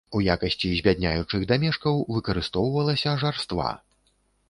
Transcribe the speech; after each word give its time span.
У 0.17 0.19
якасці 0.35 0.71
збядняючых 0.79 1.45
дамешкаў 1.53 2.01
выкарыстоўвалася 2.17 3.17
жарства. 3.25 3.73